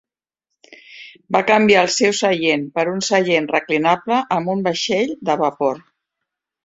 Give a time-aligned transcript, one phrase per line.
[1.35, 5.79] Va canviar el seu seient per un seient reclinable en un vaixell de vapor.